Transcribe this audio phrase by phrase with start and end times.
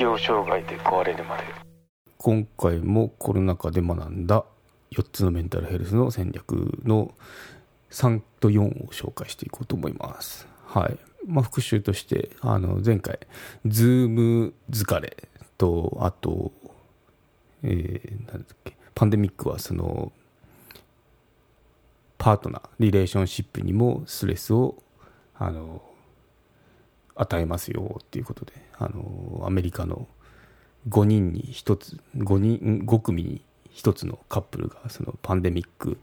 [0.00, 1.44] 適応障害で壊れるまで
[2.16, 4.46] 今回もコロナ禍で学んだ
[4.92, 7.12] 4つのメンタルヘルスの戦略の
[7.90, 10.48] 3と4を紹介していこうと思います。
[10.64, 10.96] はい。
[11.26, 13.18] まあ、復習として、あの、前回、
[13.66, 15.28] ズーム疲れ
[15.58, 16.50] と、あと、
[17.62, 20.12] えー、なんだっけ、パンデミックはその、
[22.16, 24.82] パートナー、リレーションシップにもストレスを、
[25.34, 25.82] あの、
[27.20, 30.08] 与えますよっていうことで、あの、アメリカの
[30.88, 35.98] 5人に1つ、5人、5組に1つのカップルが、そのパンデミック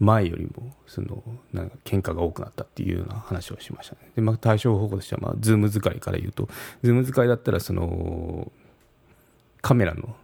[0.00, 4.10] 前よりも、その、なんか喧嘩が多くなったっていうような話をしましたね。
[4.16, 6.48] で、まあ、対処方法としては、まあ、ズーム疲れから言うと、
[6.82, 8.50] ズーム疲れだったら、その、
[9.62, 10.16] カメラの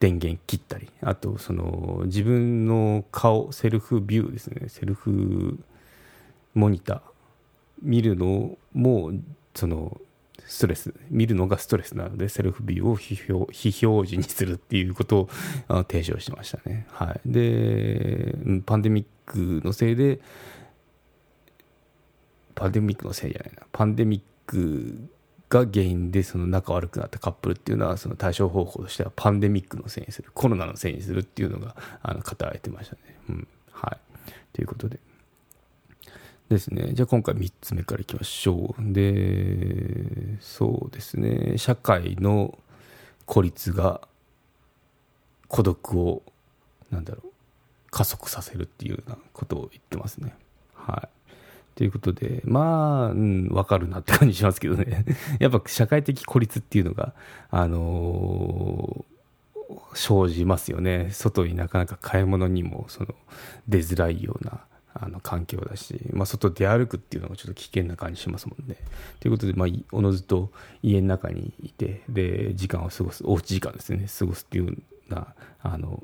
[0.00, 5.58] 電源切ったり、あと、その、自分の顔、セルフビューですね、セルフ
[6.54, 7.00] モニター、
[7.82, 9.12] 見るのも、
[9.54, 10.00] その、
[10.46, 15.28] ストレス、見るのがストレスなので、セルフビューを非表非表示にするっていうことを
[15.84, 16.86] 提唱してましたね。
[16.90, 17.20] はい。
[17.26, 18.34] で、
[18.66, 20.20] パンデミックのせいで、
[22.54, 25.08] パンデミックのせいじゃないな、パンデミック
[25.52, 33.00] が原因でその仲悪くなったカップルっていうのはその対処方法としてはパンデミックのせいにするコロナのせいにするっていうのがあの語られてましたね。
[33.28, 33.98] うん、はい
[34.54, 34.98] ということで
[36.52, 42.58] ですねじゃあ今回3つ目からいきましょうでそうですね社会の
[43.26, 44.00] 孤立が
[45.48, 46.22] 孤独を
[46.90, 47.30] なんだろう
[47.90, 50.34] 加速させるっていうようなことを言ってますね。
[50.74, 51.08] はい
[51.74, 55.06] ということで、まあ、うん、わかるなって感じしますけどね。
[55.40, 57.14] やっぱ社会的孤立っていうのが、
[57.50, 59.12] あのー
[59.94, 61.08] 生じますよね。
[61.12, 63.14] 外になかなか買い物にも、その、
[63.68, 64.60] 出づらいような、
[64.94, 68.76] あの、環境だし、まあ、外出歩くっていうのがちょっと危険な感じしますもんね。
[69.20, 70.50] ということで、まあ、おのずと
[70.82, 74.72] 家の中にいて、で、時間を過ごす、おうち時間ですね、過ごすっていうよ
[75.10, 76.02] うな、あの、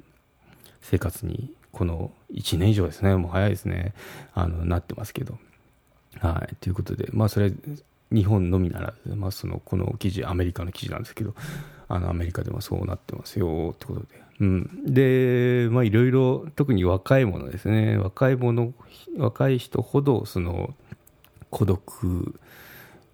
[0.81, 3.95] 生活に、この1年以上ですね、もう早いですね、
[4.35, 5.39] あの、なってますけど。
[6.21, 7.53] はい、ということで、まあ、それ、
[8.11, 11.35] 日本のみならず、まあ、そのこの記事、アメリカの記事なんですけど、
[11.89, 14.07] あのアメリカでもそうなってますよってことで、
[14.41, 18.73] うん、で、まあ、いろいろ、特に若い者ですね、若い者、
[19.17, 20.75] 若い人ほど、その
[21.51, 22.41] 孤独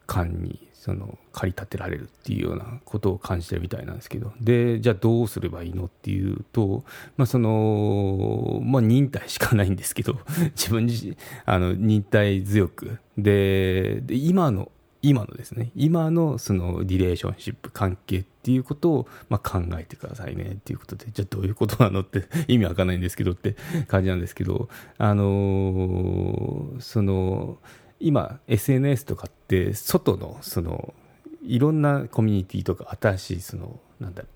[0.06, 4.34] 感にその駆り立てられるっていうようなことを感じてるみたいなんですけど。
[4.38, 6.84] でじゃあどうすればいいのっていうと、
[7.16, 10.19] まあそのまあ、忍耐しかないんですけど
[10.54, 11.16] 自分自身
[11.47, 12.99] あの忍耐強く。
[13.16, 14.71] でで今の
[15.04, 15.70] 今のですね。
[15.76, 21.06] 今のそのリレーションシップ関係っていうことをまあ考えてくださいねっていうことで。
[21.12, 23.54] じゃあどういうことなのって 意味わかんないんですけどって
[23.87, 24.70] 感じなんですけど。
[24.97, 27.59] あのーその
[28.00, 30.94] 今 SNS とかって外のその
[31.42, 34.28] いろんなコミュニティとか新しいそのなんだろ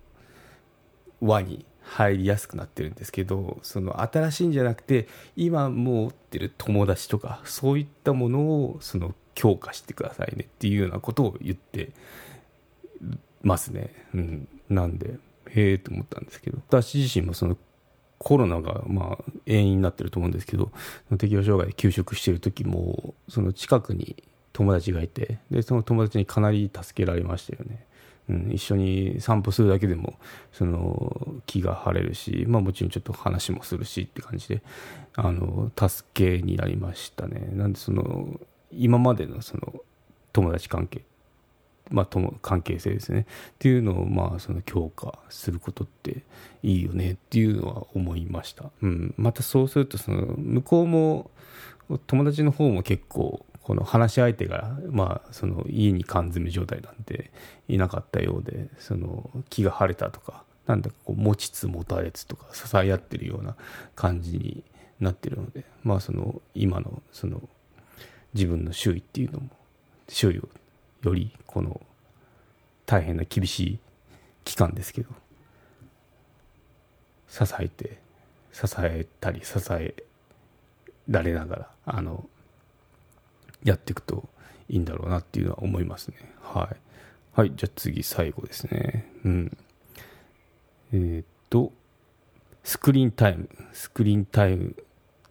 [1.22, 11.90] う輪に入りやすくなってるんですけどその新しいんじゃなくて今持ってる友達とかそういったものをその強化してくださいねっていうようなことを言って
[13.40, 15.14] ますね、うん、なんで
[15.50, 16.58] へえと思ったんですけど。
[16.66, 17.56] 私自身もその
[18.18, 20.72] コロナがまあ原因になってると思うんですけど
[21.18, 24.16] 適応障害で休職してる時もその近くに
[24.52, 27.86] 友達がいてでその友達にかなり助けられましたよね、
[28.28, 30.18] うん、一緒に散歩するだけでも
[30.52, 34.62] その気が晴れるし、まあ、もちろんちょっと話もするしって感じで
[35.14, 37.50] あの助けになりましたね。
[37.52, 38.40] なんでその
[38.72, 39.74] 今までのその
[40.32, 41.02] 友達関係
[41.90, 43.20] まあ、友関係性ですね。
[43.20, 43.24] っ
[43.58, 46.22] ていうのをまあその強化することって
[46.62, 51.30] いいよねっていうのは思いました、うん、またそうするとその向こうも
[52.06, 57.30] 友達の方も結構この話し相手がまあその家に缶詰状態なんで
[57.68, 63.56] いなかったようでその気が晴れたとかなんだかこう持ちつ持たれつとか支え合ってるような
[63.94, 64.64] 感じに
[65.00, 67.42] なってるのでまあその今のその
[68.34, 69.48] 自分の周囲っていうのも
[70.08, 70.48] 周囲を
[71.02, 71.80] よりこの
[72.86, 73.78] 大変な厳しい
[74.44, 75.10] 期間ですけど
[77.28, 77.98] 支えて
[78.52, 79.94] 支えたり支え
[81.08, 82.28] られながらあの
[83.64, 84.28] やっていくと
[84.68, 86.16] いいんだろうなっていうのは思いますね。
[86.42, 86.76] はい。
[87.32, 89.10] はいじゃあ次最後ですね。
[89.24, 89.58] うん。
[90.92, 91.72] えーっと
[92.64, 93.48] スクリーンタイム。
[93.72, 94.76] スクリーンタイム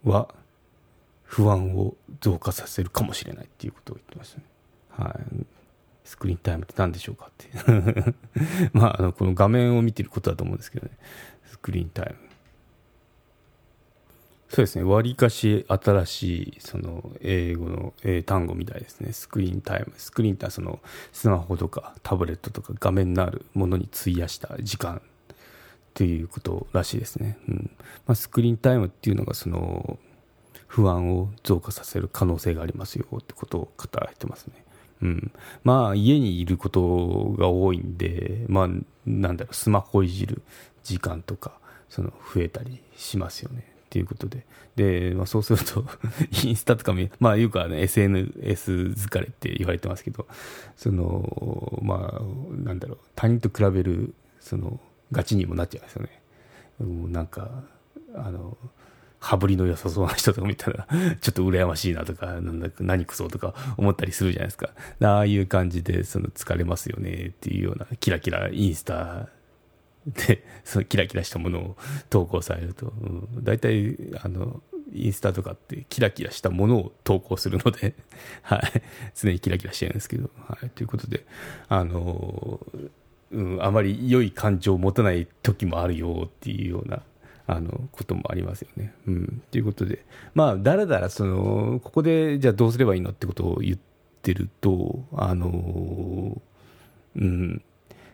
[0.04, 0.34] は
[1.28, 4.44] 不安を増加させるかもしれないっていうことを言ってましたね。
[4.90, 5.46] はい。
[6.04, 7.48] スクリーンタイムって何でしょうかって。
[8.72, 10.96] まああのこの画面を見てることだと思うんですけどね。
[11.44, 12.28] スクリーンタイム。
[14.48, 20.80] そうですね、わりかし新しいその英語の英単語みたいですね、スクリーンタイム、スクリーンってその
[21.12, 25.02] スマホとかタブレットとか画面のあるものに費やした時間
[25.92, 27.36] ということらしいですね。
[27.46, 27.70] うん。
[28.06, 29.98] まあ、スクリーンタイムっていうのがその
[30.68, 34.64] 不安を増加させる可能性がありますよってことを語られてますね。
[35.02, 35.32] うん、
[35.64, 38.68] まあ家にいることが多いんで、まあ、
[39.06, 40.42] なんだろうスマホいじる
[40.82, 41.52] 時間とか
[41.88, 43.64] その増えたりしますよね。
[43.88, 44.44] っていうことで。
[44.76, 45.84] で、まあ、そうすると
[46.44, 50.26] インスタとかも、まあ、いうかね、SNS 疲れって言われてますけど、
[50.76, 54.78] その、まあ、なんだろう、他人と比べる、その、
[55.10, 56.22] ガチにもなっちゃいますよね。
[56.80, 57.64] もうなんか、
[58.14, 58.58] あの、
[59.20, 60.86] 羽振りの良さそうな人とか見たら、
[61.20, 64.70] ちょっと羨ましいなとか、なんだ何くそとか思ったりするじゃないですか。
[65.02, 69.28] ああいう感じで、その疲れますよねっていうような、キラキラインスタ
[70.06, 71.76] で、そのキラキラしたものを
[72.10, 73.06] 投稿されると、う
[73.40, 74.62] ん、大体、あの、
[74.92, 77.94] インスタとかってキラキラしたものを投稿するので
[78.42, 78.82] はい、
[79.14, 81.26] 常にキラキラしてるんですけど、はい、ということで、
[81.68, 82.60] あの、
[83.30, 87.02] うん、あまり良い感情を持たない時もあるよっていうような、
[87.50, 88.92] あの、こともありますよね。
[89.06, 90.04] うん、ということで、
[90.34, 93.78] まあ、だらだら、その、ここで、じゃあどうすればいいのってことを言っ
[94.20, 96.40] てると、あの、
[97.16, 97.62] うん、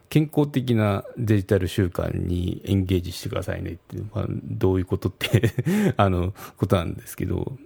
[0.08, 5.52] 健康的なデジタル習慣にエンゲージしてくださいねっていう、まあ、どういうことって
[5.98, 7.58] あの、ことなんですけど、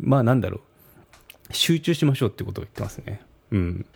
[0.00, 0.62] まあなんだろ
[1.50, 3.20] う、集中しましょうってことを言ってますね。
[3.50, 3.86] うん。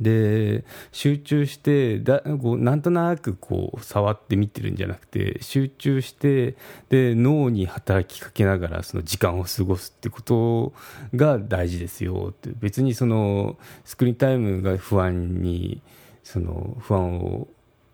[0.00, 6.54] で集中してだこうなんとなくこう触って見てるんじゃなくて集中して
[6.88, 10.72] で脳に働きかけながらその時間を過ごすってこと
[11.14, 12.50] が大事ですよって。
[12.60, 15.80] 別にそのスクリーンタイムが不安に
[16.22, 17.48] その不安を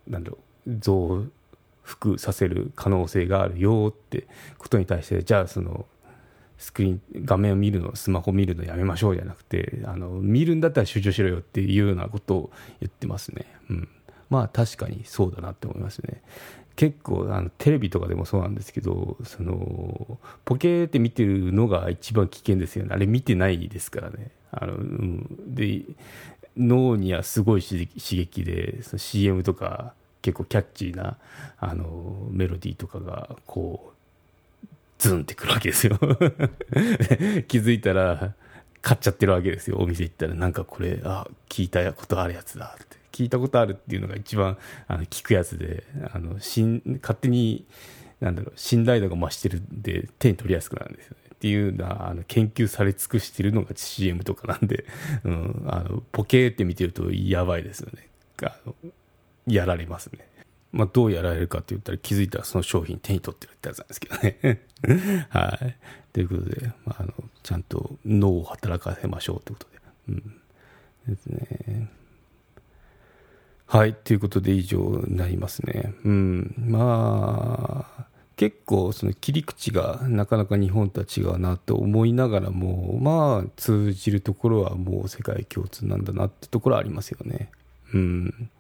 [0.09, 1.25] なんだろう増
[1.83, 4.27] 幅させる可能性があるよって
[4.59, 5.87] ことに対してじゃあその
[6.59, 13.89] スクリーン画面を見るのスマホ見るのやめましょうじゃなくてあの見るんだったら集中しろよっていうようなことを言ってますね、うん、
[14.31, 16.23] まあ確かにそうだなって思いますね。
[16.77, 22.91] 結構あのテレビとかでもそうなんですけどそのポケーって見てるのが一番危険ですよね。
[22.93, 24.31] あれ見てないですからね。
[24.51, 25.83] あの、うん、で
[26.57, 31.19] 脳にはすごい刺激でその CM とか結構キャッチーな
[31.59, 33.94] あのメロディーとかがこう
[35.09, 35.99] ズンってくるわけですよ。
[37.49, 38.35] 気づいたら
[38.83, 39.79] 買っちゃってるわけですよ。
[39.79, 40.35] お店行ったら。
[40.35, 42.97] なんかこれあ聞いたことあるやつだって。
[43.13, 44.59] 聞いたことあるっていうのが一番
[44.89, 47.65] あの聞くやつであのしん勝手に
[48.21, 51.25] なんだろう信頼度が増してるんで手に取りやすくなるんですよね。
[51.35, 54.87] っていうのはあの研究され尽くしてるのが CM とかなんで、
[55.25, 58.09] うん、あのポケーって見てるとやばいですよね。
[58.43, 58.75] あの
[59.47, 60.27] やられますね。
[60.75, 65.27] まあ、どうやられるかって言ったら気づいたらその商品手に取ってるってやつなんですけどね。
[65.31, 65.77] はい。
[66.13, 69.81] ということで、まあ、あのちゃんと脳を働かせましょうということで。
[70.09, 71.15] うん。
[71.15, 71.91] ですね。
[73.67, 73.95] はい。
[73.95, 75.95] ということで以上になりますね。
[76.05, 76.55] うん。
[76.59, 78.07] まあ、
[78.37, 87.51] 結構その切り口がなかなか日本とは違うなと思いながらもまあ通じるところはもう世界共通なんだなってところはありますよね。
[87.93, 88.51] うん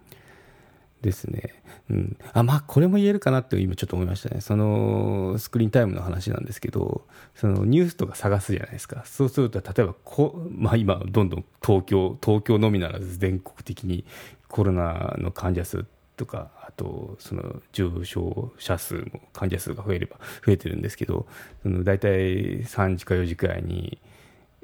[1.05, 1.63] ですね。
[1.91, 2.17] うん。
[2.33, 4.41] あ、まあ、これも言えるかなって今ちょっと思いましたね。
[4.41, 9.03] その、スクリーンタイムの話なんですけど、そのニュースとか探すじゃないですか。
[9.05, 14.05] そうすると、例えばこ、まあ今、どんどん東京、東京のみならず全国的に
[14.49, 15.85] コロナの患者数
[16.17, 21.27] とか、あと、その重症者数も患者数が増えれば増えてるんですけど、
[21.63, 23.99] その大体3時か4時くらいに、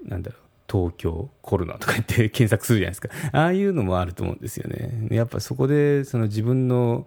[0.05, 0.41] なんだろう、
[0.71, 3.09] 東京コロナ とか言って 検索するじゃないですか。
[3.33, 5.09] ああいうのもあると思うんですよね。
[5.11, 7.07] やっぱそこで、その自分の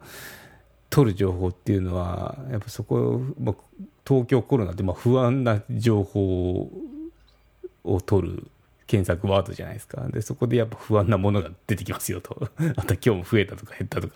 [0.89, 3.55] 取る情報っていうのは、やっぱそこ、まあ、
[4.05, 6.69] 東京コロナってまあ不安な情報
[7.85, 8.47] を取る
[8.85, 10.05] 検索ワードじゃないですか。
[10.09, 12.49] で、そこでやっぱ不安なものが出てきますよと。
[12.75, 14.15] また今日も増えたとか減ったとか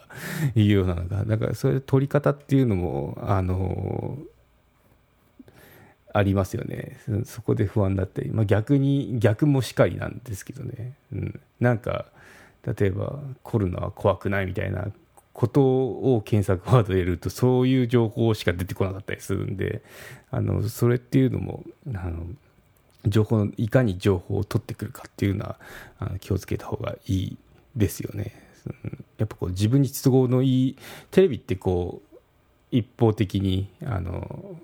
[0.56, 1.24] いうようなのが。
[1.24, 4.18] だからそういう取り方っていうのも、あの、
[6.18, 7.00] ありますよね。
[7.26, 8.32] そこで不安だったり。
[8.32, 10.94] まあ逆に、逆もしかりなんですけどね。
[11.14, 11.40] うん。
[11.60, 12.06] なんか、
[12.80, 14.92] 例えばコロナは怖くないみたいな
[15.32, 19.84] ことを検索ワードで入れるとそういう情報しか出てこなかったりするんで
[20.32, 22.26] あのそれっていうのもあの
[23.06, 25.60] 情報いかに情報を取ってくるかっていうのは
[26.00, 27.38] あの気をつけた方がいい
[27.76, 28.34] ですよね。
[29.18, 30.78] やっぱこう自分に都合のいい
[31.12, 32.18] テレビってこう
[32.72, 34.58] 一方的にあの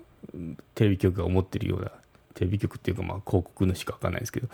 [0.74, 1.90] テレビ局が思ってるような
[2.34, 4.48] テレビ局っていうかまあ広告のしか分かんないですけど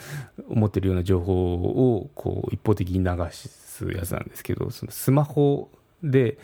[0.48, 5.70] 思ってるような情報をこう一方的に流すやつなんですけどそのスマホ
[6.02, 6.38] で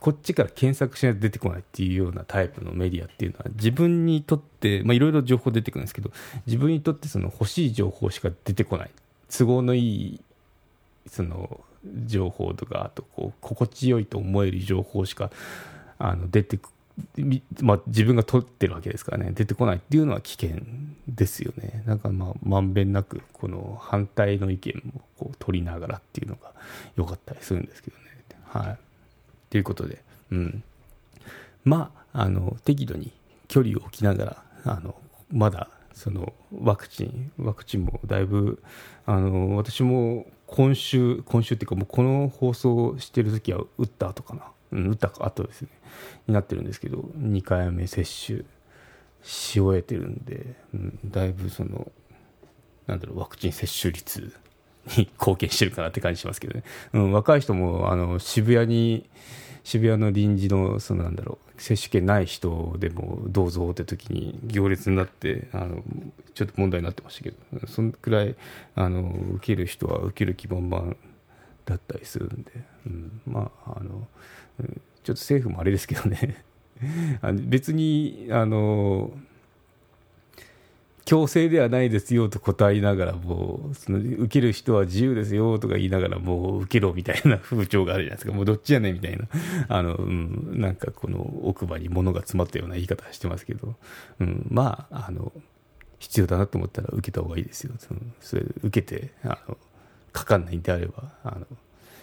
[0.00, 6.10] こっちから検索しないと出てこないっていうようなタイプのメディアっていうのは自分にとっていろいろ情報出てくるんですけど
[6.46, 8.90] 自分にとってその欲しい情報しか出てこない
[9.28, 10.20] 都合のいい
[11.08, 11.60] その
[12.06, 15.30] 情報とかあとこう心地よいと思える情報しか
[15.98, 16.68] あの出てく
[17.60, 19.32] まあ、自分が取ってるわけですからね。
[19.34, 20.62] 出てこないっていうのは危険
[21.06, 21.82] ですよね。
[21.86, 26.52] なんかまあまんべんなくこの反対の意見もこう取りながらっていうのが
[26.96, 28.02] 良かったりするんですけどね。
[28.44, 28.78] はい。
[29.50, 30.62] ということでうん。
[31.64, 33.12] まああの適度に
[33.48, 34.94] 距離を置きながらあの
[35.30, 38.62] まだそのワクチンワクチンもだいぶ
[39.04, 44.42] あの私も今週今週っていうかもうこの放送してる時は打った後かな。
[44.72, 45.68] うん、打った後ですね、
[46.26, 48.42] になってるんですけど、2回目接種
[49.22, 51.90] し終えてるんで、うん、だいぶその、
[52.86, 54.32] なんだろう、ワクチン接種率
[54.96, 56.64] に 貢献してるかなって感じしますけどね。
[56.92, 59.08] うん、若い人も、あの、渋谷に、
[59.64, 65.82] 渋谷の臨時の、そのなんだろう、接種券ない人でもどうぞって時に行列になって、あの、
[66.34, 68.36] ちょっと問題になってましたけど、そのくらい、
[68.76, 70.94] あの、受ける人は受ける気満々
[71.66, 72.52] だったりするんで、
[72.86, 74.06] うん、まあ、あの、
[75.02, 76.44] ちょっと政府もあれですけどね。
[77.48, 79.10] 別にあの
[81.06, 88.32] 強制ではないですよと答えながらもうその受ける人は自由ですよとか言いながらもう受けろみたいな風潮があるじゃないですか。
[88.32, 89.28] もうどっちやねんみたいな。
[89.68, 93.76] あの、うん、なんかこの奥歯に物が詰まったような言い方してますけど、
[94.18, 95.32] うん、まああの
[96.00, 97.74] 必要だなと思ったら受けた方がいいですよ。
[97.78, 99.56] そのそれ受けてあの
[100.16, 101.46] かかんないんであればあの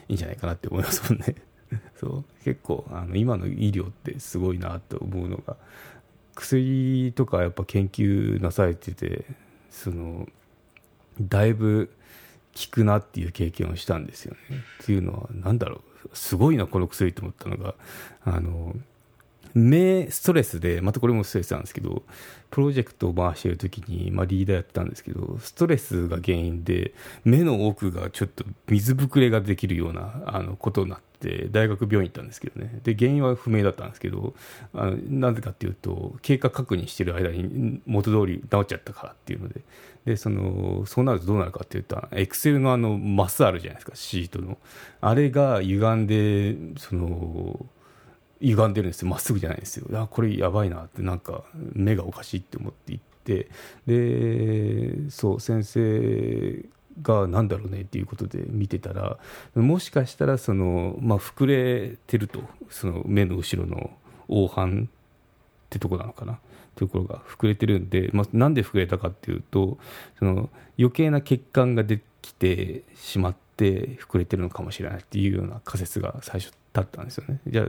[0.07, 1.35] いいんじゃないかなって思いますもんね。
[1.97, 5.57] そう結構あの今の医療ってすごいなと思うのが
[6.35, 9.25] 薬とかやっぱ研究なされてて
[9.71, 10.27] その
[11.19, 11.91] だいぶ
[12.55, 14.63] 効くなっていう経験をしたんですよね。
[14.83, 17.73] っていうのは何だろうすごいなこの薬と思ったのが
[18.23, 18.75] あの
[19.53, 22.03] 目ストレスでまたこれもストレスなんですけど
[22.49, 26.93] プロジェクトを回してる時に、まあ、リーダーやってたんですけどストレスが原因で
[27.23, 32.79] 目の奥がちょっと水ぶくれができるようなあのことになって大学病院行ったんですけどね。
[32.83, 34.33] で原因は不明だったんですけど
[34.73, 39.61] あのなぜかっていうと経過確認してる間に元通り治っちゃったからっていうので。
[40.05, 44.57] でそのそうなるとどうなるかっていうとエクセルのあのマスあるじゃないですかシートの。
[44.99, 47.65] あれが歪んでその
[48.41, 49.09] 歪んでるんですよ。
[49.09, 49.87] まっすぐじゃないんですよ。
[49.93, 53.47] あこれやばいなってなんか目がおかしいって思って行って。
[53.87, 56.65] でそう先生
[57.01, 59.17] が何だろうねっていうことで見てたら
[59.55, 63.91] もしかしたらその、まあ、膨れてるとその目の後ろの
[64.27, 64.87] 黄斑っ
[65.69, 66.39] てとこなのかな。
[66.75, 69.77] ところが膨れてるんで、まあ、なんで膨れたかっていうと
[70.17, 77.39] その余計な血管ができてしまって膨れてるのかもしれないっていうような仮説が最初だったんですよね。
[77.47, 77.67] じゃ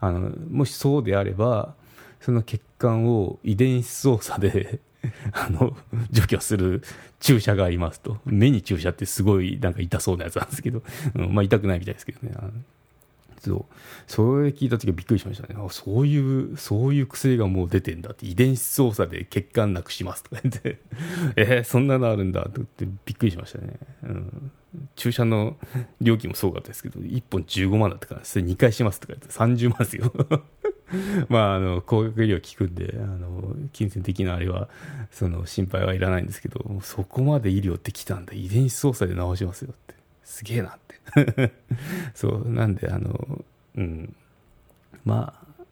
[0.00, 1.74] あ、あの、もしそうであれば、
[2.20, 4.80] その血管を遺伝子操作で
[5.32, 5.76] あの、
[6.10, 6.82] 除去する
[7.20, 8.18] 注射がありますと。
[8.24, 10.82] 目に注射ってすごいなんか痛そうなやつなんですけど、
[11.14, 12.34] うん、まあ痛くないみたいですけどね。
[13.40, 13.64] そう。
[14.06, 15.56] それ聞いた時はびっくりしましたね。
[15.58, 20.78] あそういう、そういう薬がもう出てんだって、遺伝子操作で血管なくしますとか言って、
[21.34, 23.74] えー、そんなのあるんだってびっくりしましたね。
[24.04, 24.52] うん
[24.96, 25.56] 注射の
[26.00, 30.12] 料金もすごかったですけど、1本15万だったから、それ2回しますとか言って30万ですよ。
[31.28, 34.68] まあ、あの、高額医療効くんで、あの、金銭的なあれは、
[35.10, 38.32] その、心配はいらないんですけど、そこまで医療ってきたんだ。
[38.34, 39.94] 遺伝子操作で治しますよって。
[40.24, 41.52] すげえなって。
[42.14, 43.44] そう、なんで、あの、
[43.76, 44.14] うん。
[45.04, 45.64] まあ、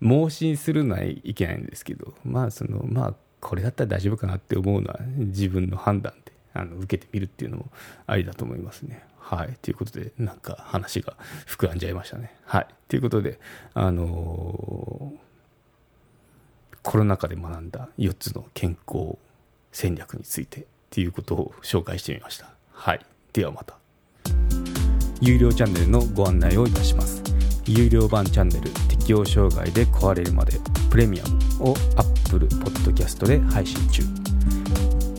[0.00, 7.66] 盲信するのはいけないんですけど、まあ、その、まあ、これだったら大丈夫かなって思うのは自分の判断であの受けてみるっていうのも
[8.06, 9.04] ありだと思いますね。
[9.18, 9.56] はい。
[9.60, 12.34] ということで、なんか話が膨らんじゃいましたね。
[12.44, 12.66] はい。
[12.88, 13.40] ということで、
[13.74, 19.16] あのー、コロナ禍で学んだ4つの健康
[19.72, 22.50] 戦略についてっていうことを紹介してみました。
[22.72, 23.00] はい。
[23.32, 23.78] ではまた。
[25.20, 27.22] 有料チャンネルのご案内をいたします。
[27.66, 34.23] 有料版チャンネル適応障害で壊れるまでプレミアムを Apple Podcast で配信中。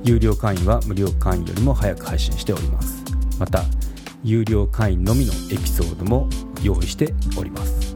[0.05, 3.03] 有料会員は無料会員よりも早く配信しております。
[3.39, 3.63] また
[4.23, 6.29] 有料会員のみのエピソードも
[6.61, 7.95] 用意しております。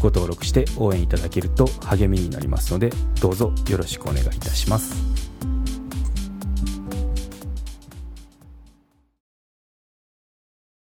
[0.00, 5.09] ご登録して応援いただけると励みになりますのでどうぞよろしくお願いいたします。